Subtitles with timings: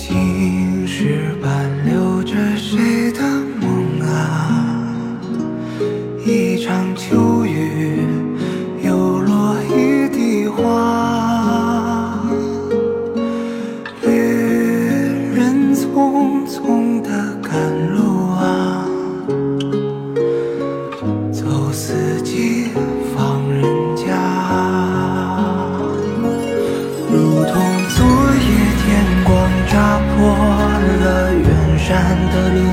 [0.00, 1.77] 青石板
[31.98, 32.67] 难的路。